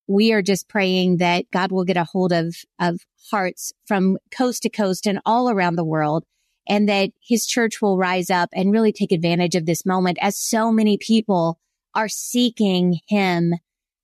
[0.08, 2.98] we are just praying that God will get a hold of, of
[3.30, 6.24] hearts from coast to coast and all around the world
[6.66, 10.38] and that his church will rise up and really take advantage of this moment as
[10.38, 11.58] so many people
[11.94, 13.54] are seeking him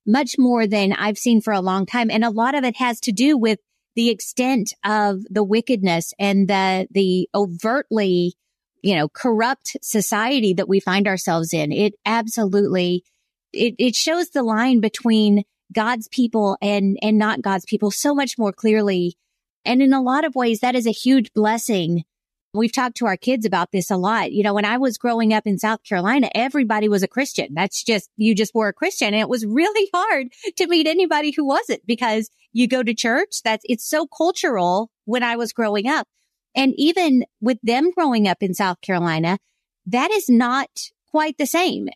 [0.05, 2.09] much more than I've seen for a long time.
[2.09, 3.59] And a lot of it has to do with
[3.95, 8.35] the extent of the wickedness and the, the overtly,
[8.81, 11.71] you know, corrupt society that we find ourselves in.
[11.71, 13.03] It absolutely,
[13.53, 15.43] it, it shows the line between
[15.73, 19.17] God's people and, and not God's people so much more clearly.
[19.65, 22.03] And in a lot of ways, that is a huge blessing
[22.53, 24.33] We've talked to our kids about this a lot.
[24.33, 27.53] You know, when I was growing up in South Carolina, everybody was a Christian.
[27.53, 29.07] That's just, you just were a Christian.
[29.13, 33.41] And it was really hard to meet anybody who wasn't because you go to church.
[33.43, 36.07] That's, it's so cultural when I was growing up.
[36.53, 39.37] And even with them growing up in South Carolina,
[39.85, 40.69] that is not
[41.09, 41.87] quite the same.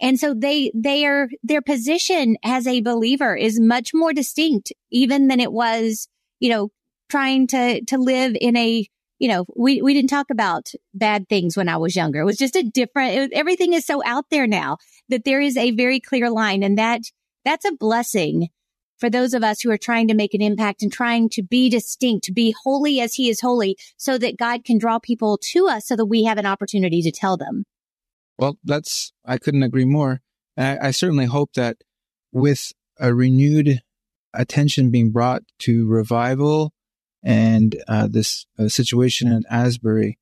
[0.00, 5.40] And so they, their, their position as a believer is much more distinct even than
[5.40, 6.08] it was,
[6.40, 6.70] you know,
[7.08, 8.86] trying to, to live in a
[9.18, 12.20] you know, we, we didn't talk about bad things when I was younger.
[12.20, 15.70] It was just a different, everything is so out there now that there is a
[15.70, 17.02] very clear line and that,
[17.44, 18.48] that's a blessing
[18.98, 21.68] for those of us who are trying to make an impact and trying to be
[21.68, 25.86] distinct, be holy as he is holy so that God can draw people to us
[25.86, 27.64] so that we have an opportunity to tell them.
[28.38, 30.20] Well, that's, I couldn't agree more.
[30.56, 31.78] I, I certainly hope that
[32.32, 33.80] with a renewed
[34.32, 36.72] attention being brought to revival
[37.24, 40.18] and uh, this uh, situation in Asbury,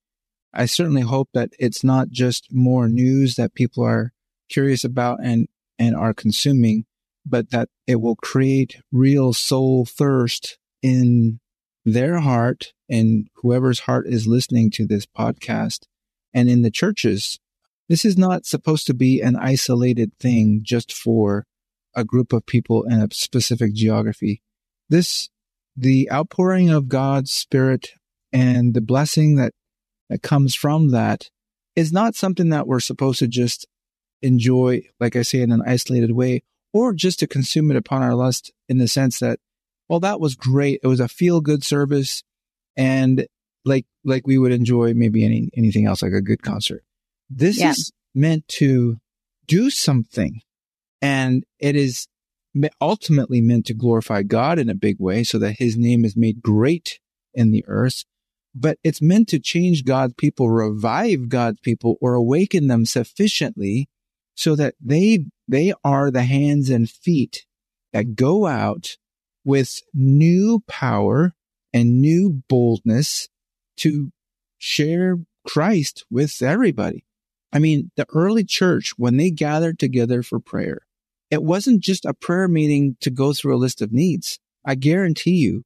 [0.55, 4.13] I certainly hope that it's not just more news that people are
[4.49, 6.85] curious about and, and are consuming,
[7.27, 11.41] but that it will create real soul thirst in
[11.85, 15.87] their heart and whoever's heart is listening to this podcast
[16.33, 17.39] and in the churches.
[17.89, 21.47] This is not supposed to be an isolated thing just for
[21.97, 24.43] a group of people in a specific geography.
[24.89, 25.31] This
[25.77, 27.91] the outpouring of God's Spirit
[28.33, 29.53] and the blessing that
[30.09, 31.31] that comes from that
[31.75, 33.67] is not something that we're supposed to just
[34.21, 38.15] enjoy, like I say, in an isolated way, or just to consume it upon our
[38.15, 39.39] lust in the sense that,
[39.89, 40.81] well, that was great.
[40.83, 42.23] It was a feel good service.
[42.77, 43.27] And
[43.65, 46.85] like, like we would enjoy maybe any, anything else, like a good concert.
[47.31, 47.71] This yeah.
[47.71, 48.99] is meant to
[49.47, 50.43] do something
[51.01, 52.07] and it is
[52.81, 56.43] ultimately meant to glorify God in a big way so that his name is made
[56.43, 57.01] great
[57.35, 58.05] in the earth.
[58.55, 63.89] But it's meant to change God's people, revive God's people, or awaken them sufficiently
[64.35, 67.47] so that they, they are the hands and feet
[67.93, 68.97] that go out
[69.45, 71.35] with new power
[71.73, 73.29] and new boldness
[73.79, 74.13] to
[74.59, 77.05] share Christ with everybody.
[77.53, 80.83] I mean, the early church, when they gathered together for prayer,
[81.33, 84.39] it wasn't just a prayer meeting to go through a list of needs.
[84.67, 85.63] I guarantee you,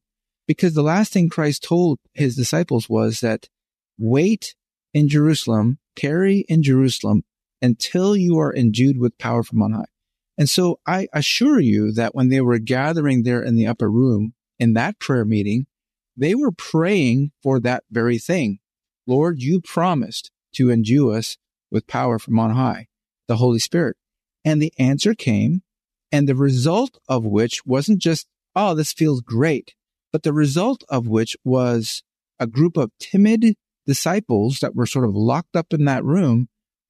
[0.47, 3.49] because the last thing Christ told his disciples was that
[3.99, 4.55] wait
[4.93, 7.25] in Jerusalem, tarry in Jerusalem
[7.61, 9.91] until you are endued with power from on high.
[10.37, 14.35] And so I assure you that when they were gathering there in the upper room
[14.57, 15.65] in that prayer meeting,
[16.15, 18.59] they were praying for that very thing.
[19.05, 21.37] Lord, you promised to endue us
[21.69, 22.87] with power from on high,
[23.27, 23.97] the Holy Spirit.
[24.47, 25.61] And the answer came,
[26.09, 29.75] and the result of which wasn't just, oh, this feels great,
[30.13, 32.01] but the result of which was
[32.39, 33.55] a group of timid
[33.85, 36.47] disciples that were sort of locked up in that room.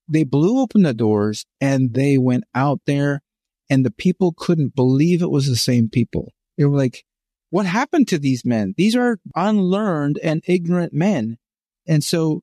[0.08, 3.24] They blew open the doors and they went out there
[3.72, 6.34] and the people couldn't believe it was the same people.
[6.60, 7.06] They were like,
[7.50, 8.76] what happened to these men?
[8.78, 11.40] These are unlearned and ignorant men.
[11.88, 12.42] And so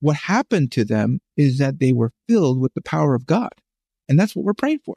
[0.00, 3.52] what happened to them is that they were filled with the power of God.
[4.08, 4.96] And that's what we're praying for.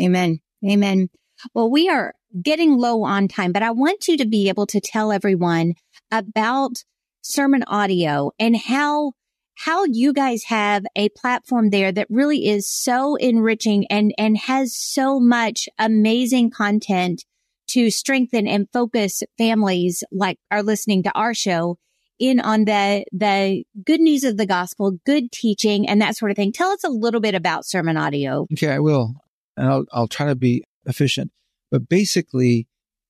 [0.00, 0.40] Amen.
[0.64, 1.08] Amen.
[1.54, 4.80] Well, we are getting low on time, but I want you to be able to
[4.80, 5.74] tell everyone
[6.10, 6.84] about
[7.22, 9.12] sermon audio and how
[9.58, 14.76] how you guys have a platform there that really is so enriching and and has
[14.76, 17.24] so much amazing content
[17.68, 21.78] to strengthen and focus families like are listening to our show
[22.18, 26.36] in on the, the good news of the gospel, good teaching and that sort of
[26.36, 26.52] thing.
[26.52, 28.46] Tell us a little bit about sermon audio.
[28.52, 29.14] Okay, I will.
[29.56, 31.32] And I'll, I'll try to be efficient.
[31.70, 32.68] But basically,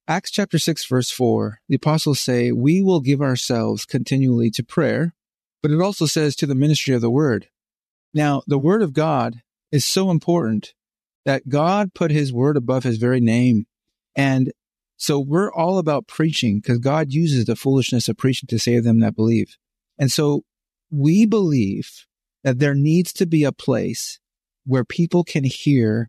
[0.08, 5.14] Acts chapter 6, verse 4, the apostles say, We will give ourselves continually to prayer,
[5.62, 7.48] but it also says to the ministry of the word.
[8.14, 9.42] Now, the word of God
[9.72, 10.74] is so important
[11.24, 13.66] that God put his word above his very name.
[14.14, 14.52] And
[14.96, 19.00] so we're all about preaching because God uses the foolishness of preaching to save them
[19.00, 19.56] that believe.
[19.98, 20.42] And so
[20.90, 22.06] we believe
[22.44, 24.18] that there needs to be a place
[24.64, 26.08] where people can hear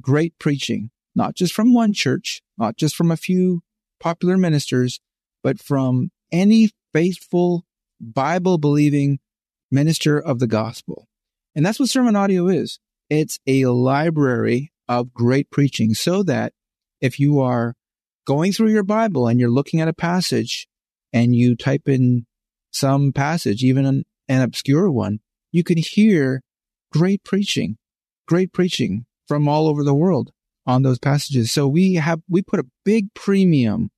[0.00, 3.62] great preaching, not just from one church, not just from a few
[4.00, 5.00] popular ministers,
[5.42, 7.64] but from any faithful
[8.00, 9.18] Bible believing
[9.70, 11.08] minister of the gospel.
[11.54, 12.78] And that's what sermon audio is.
[13.10, 16.52] It's a library of great preaching so that
[17.00, 17.74] if you are
[18.26, 20.68] going through your Bible and you're looking at a passage
[21.12, 22.26] and you type in
[22.70, 26.42] some passage, even an, an obscure one, you can hear
[26.92, 27.76] great preaching,
[28.26, 30.30] great preaching from all over the world
[30.66, 31.52] on those passages.
[31.52, 33.90] So we have, we put a big premium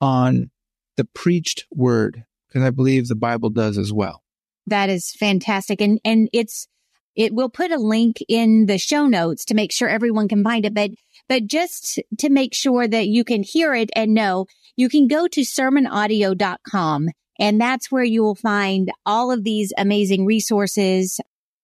[0.00, 0.50] on
[0.96, 4.22] the preached word because I believe the Bible does as well.
[4.66, 5.80] That is fantastic.
[5.80, 6.68] And, and it's,
[7.16, 10.64] it will put a link in the show notes to make sure everyone can find
[10.64, 10.74] it.
[10.74, 10.92] But
[11.28, 15.28] but just to make sure that you can hear it and know, you can go
[15.28, 17.08] to sermonaudio.com
[17.38, 21.20] and that's where you will find all of these amazing resources.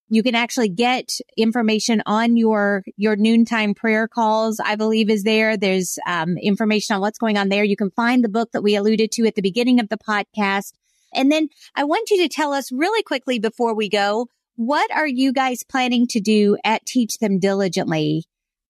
[0.08, 5.56] You can actually get information on your, your noontime prayer calls, I believe is there.
[5.56, 7.64] There's um, information on what's going on there.
[7.64, 10.72] You can find the book that we alluded to at the beginning of the podcast.
[11.12, 15.06] And then I want you to tell us really quickly before we go, what are
[15.06, 18.24] you guys planning to do at Teach Them Diligently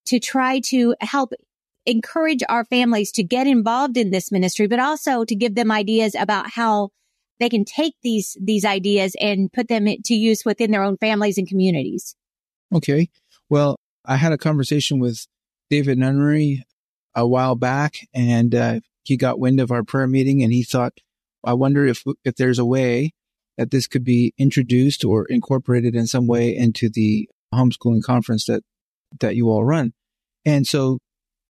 [0.09, 1.33] to try to help
[1.87, 6.14] encourage our families to get involved in this ministry, but also to give them ideas
[6.14, 6.90] about how
[7.40, 11.38] they can take these, these ideas and put them to use within their own families
[11.38, 12.15] and communities.
[12.75, 13.09] Okay.
[13.48, 15.27] Well, I had a conversation with
[15.71, 16.65] David Nunnery
[17.15, 20.92] a while back and uh, he got wind of our prayer meeting and he thought,
[21.44, 23.13] I wonder if, if there's a way
[23.56, 28.63] that this could be introduced or incorporated in some way into the homeschooling conference that,
[29.21, 29.92] that you all run.
[30.49, 30.99] And so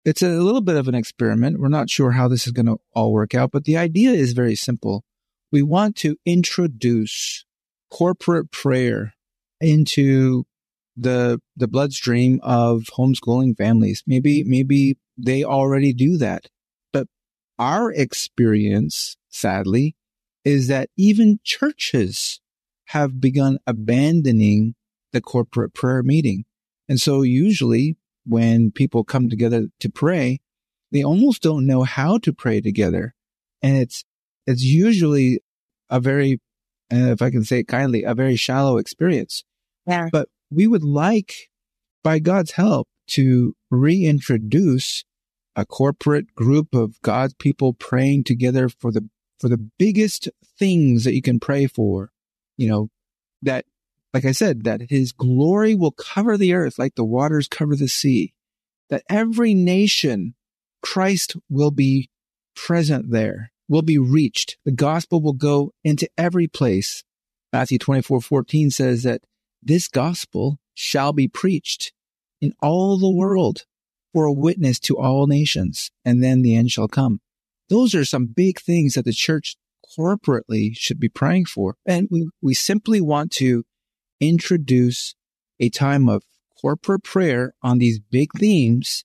[0.05, 1.59] it's a little bit of an experiment.
[1.59, 4.33] We're not sure how this is going to all work out, but the idea is
[4.33, 5.03] very simple.
[5.51, 7.45] We want to introduce
[7.91, 9.13] corporate prayer
[9.61, 10.45] into
[10.95, 14.03] the the bloodstream of homeschooling families.
[14.07, 16.47] Maybe maybe they already do that.
[16.91, 17.05] But
[17.59, 19.95] our experience, sadly,
[20.43, 22.41] is that even churches
[22.85, 24.73] have begun abandoning
[25.13, 26.45] the corporate prayer meeting.
[26.89, 27.95] And so usually
[28.27, 30.39] when people come together to pray,
[30.91, 33.13] they almost don't know how to pray together.
[33.61, 34.03] And it's,
[34.45, 35.39] it's usually
[35.89, 36.39] a very,
[36.91, 39.43] uh, if I can say it kindly, a very shallow experience.
[39.85, 40.09] Yeah.
[40.11, 41.49] But we would like,
[42.03, 45.03] by God's help, to reintroduce
[45.55, 49.09] a corporate group of God's people praying together for the,
[49.39, 52.11] for the biggest things that you can pray for.
[52.57, 52.89] You know,
[53.41, 53.65] that,
[54.17, 57.87] like I said, that his glory will cover the earth like the waters cover the
[57.87, 58.33] sea,
[58.89, 60.33] that every nation
[60.81, 62.09] Christ will be
[62.55, 64.57] present there, will be reached.
[64.65, 67.03] The gospel will go into every place.
[67.53, 69.21] Matthew 24, 14 says that
[69.61, 71.93] this gospel shall be preached
[72.41, 73.65] in all the world
[74.13, 77.21] for a witness to all nations, and then the end shall come.
[77.69, 79.57] Those are some big things that the church
[79.95, 81.75] corporately should be praying for.
[81.85, 83.63] And we, we simply want to
[84.19, 85.15] introduce
[85.59, 86.23] a time of
[86.59, 89.03] corporate prayer on these big themes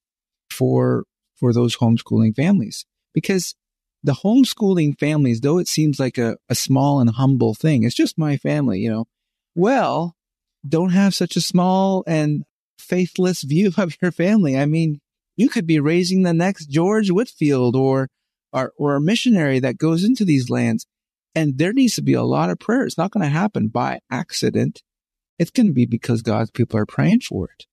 [0.50, 1.04] for,
[1.34, 2.84] for those homeschooling families.
[3.14, 3.54] Because
[4.02, 8.18] the homeschooling families, though it seems like a, a small and humble thing, it's just
[8.18, 9.06] my family, you know,
[9.54, 10.16] well,
[10.66, 12.44] don't have such a small and
[12.78, 14.58] faithless view of your family.
[14.58, 15.00] I mean,
[15.36, 18.08] you could be raising the next George Whitefield or,
[18.52, 20.86] or, or a missionary that goes into these lands.
[21.34, 22.84] And there needs to be a lot of prayer.
[22.84, 24.82] It's not going to happen by accident.
[25.38, 27.66] It's going to be because God's people are praying for it.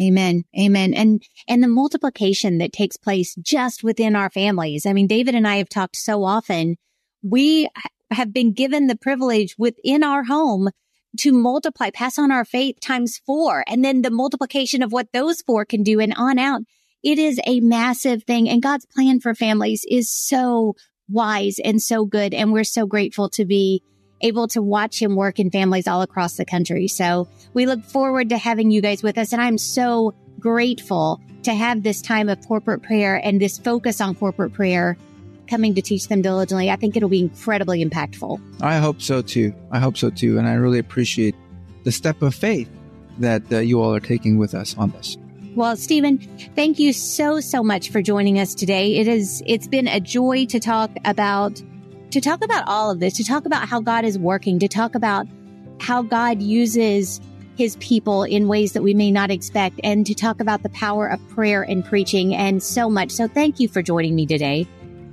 [0.00, 0.44] Amen.
[0.58, 0.94] Amen.
[0.94, 4.86] And, and the multiplication that takes place just within our families.
[4.86, 6.76] I mean, David and I have talked so often.
[7.22, 7.68] We
[8.10, 10.70] have been given the privilege within our home
[11.18, 15.42] to multiply, pass on our faith times four, and then the multiplication of what those
[15.42, 16.62] four can do and on out.
[17.02, 18.48] It is a massive thing.
[18.48, 20.74] And God's plan for families is so
[21.08, 22.32] wise and so good.
[22.32, 23.82] And we're so grateful to be
[24.22, 26.88] able to watch him work in families all across the country.
[26.88, 29.32] So we look forward to having you guys with us.
[29.32, 34.14] And I'm so grateful to have this time of corporate prayer and this focus on
[34.14, 34.96] corporate prayer
[35.48, 36.70] coming to teach them diligently.
[36.70, 38.40] I think it'll be incredibly impactful.
[38.62, 39.52] I hope so too.
[39.70, 40.38] I hope so too.
[40.38, 41.34] And I really appreciate
[41.84, 42.70] the step of faith
[43.18, 45.18] that uh, you all are taking with us on this.
[45.54, 46.18] Well, Steven,
[46.56, 48.96] thank you so, so much for joining us today.
[48.96, 51.60] It is, it's been a joy to talk about,
[52.12, 54.94] to talk about all of this, to talk about how God is working, to talk
[54.94, 55.26] about
[55.80, 57.20] how God uses
[57.56, 61.06] his people in ways that we may not expect, and to talk about the power
[61.06, 63.10] of prayer and preaching and so much.
[63.10, 64.66] So thank you for joining me today.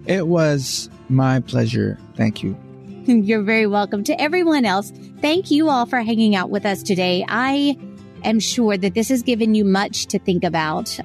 [0.06, 1.98] It was my pleasure.
[2.16, 2.58] Thank you.
[3.06, 4.04] You're very welcome.
[4.06, 4.92] To everyone else,
[5.22, 7.26] thank you all for hanging out with us today.
[7.28, 7.78] I
[8.24, 10.98] am sure that this has given you much to think about.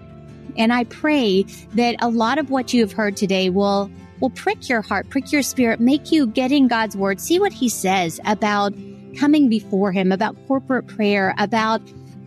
[0.57, 3.91] And I pray that a lot of what you have heard today will
[4.21, 7.53] will prick your heart, prick your spirit, make you get in God's word, see what
[7.53, 8.75] he says about
[9.17, 11.81] coming before him, about corporate prayer, about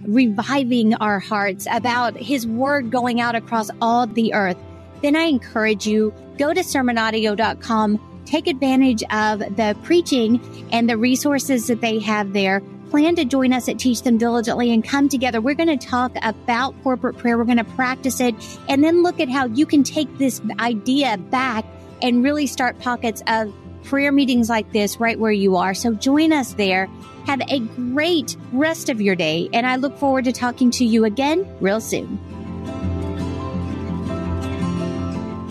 [0.04, 4.58] reviving our hearts, about his word going out across all the earth.
[5.02, 11.68] Then I encourage you, go to sermonaudio.com, take advantage of the preaching and the resources
[11.68, 15.42] that they have there plan to join us at Teach Them Diligently and come together.
[15.42, 17.38] We're going to talk about corporate prayer.
[17.38, 18.36] We're going to practice it
[18.68, 21.66] and then look at how you can take this idea back
[22.02, 25.74] and really start pockets of prayer meetings like this right where you are.
[25.74, 26.88] So join us there.
[27.26, 29.50] Have a great rest of your day.
[29.54, 32.20] And I look forward to talking to you again real soon.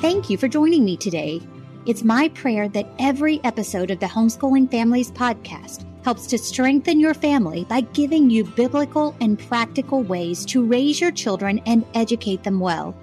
[0.01, 1.41] Thank you for joining me today.
[1.87, 7.15] It's my prayer that every episode of the Homeschooling Families podcast helps to strengthen your
[7.15, 12.61] family by giving you biblical and practical ways to raise your children and educate them
[12.61, 12.95] well.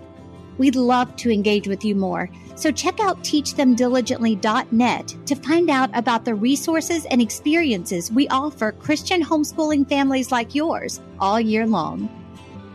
[0.57, 6.25] We'd love to engage with you more, so check out teachthemdiligently.net to find out about
[6.25, 12.09] the resources and experiences we offer Christian homeschooling families like yours all year long.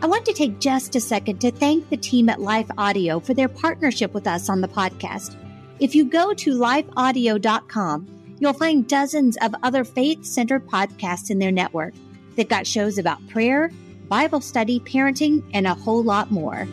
[0.03, 3.35] I want to take just a second to thank the team at Life Audio for
[3.35, 5.37] their partnership with us on the podcast.
[5.81, 11.53] If you go to lifeaudio.com, You'll find dozens of other faith centered podcasts in their
[11.53, 11.95] network.
[12.37, 13.71] They've got shows about prayer,
[14.09, 16.69] Bible study, parenting, and a whole lot more.